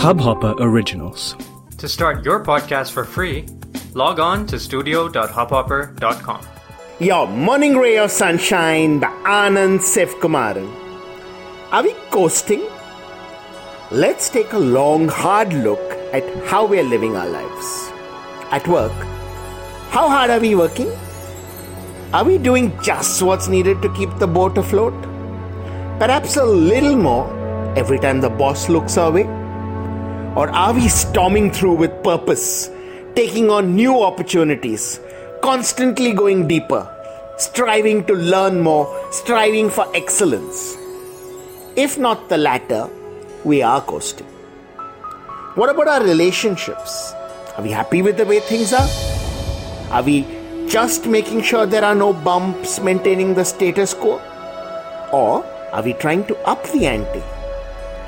Hubhopper 0.00 0.54
Originals. 0.58 1.36
To 1.76 1.86
start 1.86 2.24
your 2.24 2.42
podcast 2.42 2.92
for 2.92 3.04
free, 3.04 3.46
log 3.92 4.18
on 4.18 4.46
to 4.46 4.58
studio.hubhopper.com. 4.58 6.46
Your 7.00 7.28
morning 7.28 7.76
ray 7.76 7.98
of 7.98 8.10
sunshine 8.10 8.98
by 9.00 9.08
Anand 9.24 9.80
Sivakumaran. 9.80 10.72
Are 11.70 11.82
we 11.82 11.92
coasting? 12.10 12.62
Let's 13.90 14.30
take 14.30 14.54
a 14.54 14.58
long, 14.58 15.08
hard 15.08 15.52
look 15.52 15.92
at 16.14 16.24
how 16.46 16.64
we 16.64 16.78
are 16.78 16.88
living 16.94 17.14
our 17.14 17.28
lives. 17.28 17.90
At 18.50 18.66
work, 18.66 18.96
how 19.90 20.08
hard 20.08 20.30
are 20.30 20.40
we 20.40 20.54
working? 20.54 20.90
Are 22.14 22.24
we 22.24 22.38
doing 22.38 22.72
just 22.82 23.20
what's 23.20 23.48
needed 23.48 23.82
to 23.82 23.92
keep 23.92 24.16
the 24.16 24.26
boat 24.26 24.56
afloat? 24.56 24.94
Perhaps 25.98 26.38
a 26.38 26.44
little 26.46 26.96
more 26.96 27.28
every 27.76 27.98
time 27.98 28.22
the 28.22 28.30
boss 28.30 28.70
looks 28.70 28.96
our 28.96 29.12
way? 29.12 29.39
Or 30.36 30.48
are 30.50 30.72
we 30.72 30.86
storming 30.86 31.50
through 31.50 31.74
with 31.74 32.04
purpose, 32.04 32.70
taking 33.16 33.50
on 33.50 33.74
new 33.74 34.00
opportunities, 34.00 35.00
constantly 35.42 36.12
going 36.12 36.46
deeper, 36.46 36.88
striving 37.36 38.04
to 38.06 38.14
learn 38.14 38.60
more, 38.60 38.86
striving 39.10 39.70
for 39.70 39.84
excellence? 39.94 40.76
If 41.74 41.98
not 41.98 42.28
the 42.28 42.38
latter, 42.38 42.88
we 43.44 43.60
are 43.62 43.80
coasting. 43.80 44.28
What 45.56 45.68
about 45.68 45.88
our 45.88 46.04
relationships? 46.04 47.12
Are 47.56 47.62
we 47.64 47.72
happy 47.72 48.00
with 48.00 48.16
the 48.16 48.24
way 48.24 48.38
things 48.38 48.72
are? 48.72 48.88
Are 49.90 50.04
we 50.04 50.24
just 50.68 51.06
making 51.06 51.42
sure 51.42 51.66
there 51.66 51.84
are 51.84 51.96
no 51.96 52.12
bumps, 52.12 52.78
maintaining 52.78 53.34
the 53.34 53.44
status 53.44 53.94
quo? 53.94 54.20
Or 55.12 55.44
are 55.72 55.82
we 55.82 55.94
trying 55.94 56.24
to 56.26 56.36
up 56.46 56.62
the 56.68 56.86
ante? 56.86 57.20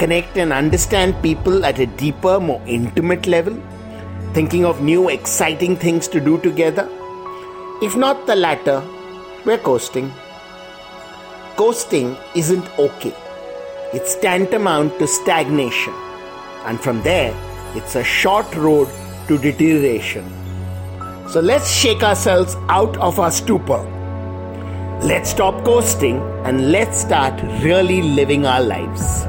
Connect 0.02 0.36
and 0.36 0.52
understand 0.52 1.22
people 1.22 1.64
at 1.64 1.78
a 1.78 1.86
deeper, 1.86 2.40
more 2.40 2.60
intimate 2.66 3.28
level? 3.28 3.54
Thinking 4.32 4.64
of 4.64 4.82
new, 4.82 5.08
exciting 5.08 5.76
things 5.76 6.08
to 6.08 6.18
do 6.18 6.38
together? 6.38 6.88
If 7.80 7.94
not 7.94 8.26
the 8.26 8.34
latter, 8.34 8.82
we're 9.46 9.58
coasting. 9.58 10.12
Coasting 11.54 12.16
isn't 12.34 12.68
okay. 12.80 13.14
It's 13.92 14.16
tantamount 14.16 14.98
to 14.98 15.06
stagnation. 15.06 15.94
And 16.64 16.80
from 16.80 17.00
there, 17.02 17.32
it's 17.76 17.94
a 17.94 18.02
short 18.02 18.52
road 18.56 18.88
to 19.28 19.38
deterioration. 19.38 20.28
So 21.28 21.38
let's 21.38 21.72
shake 21.72 22.02
ourselves 22.02 22.56
out 22.68 22.96
of 22.96 23.20
our 23.20 23.30
stupor. 23.30 23.84
Let's 25.00 25.30
stop 25.30 25.64
coasting 25.64 26.16
and 26.44 26.72
let's 26.72 27.00
start 27.00 27.40
really 27.62 28.02
living 28.02 28.46
our 28.46 28.60
lives. 28.60 29.28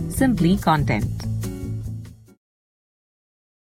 simply 0.21 0.55
content. 0.55 1.30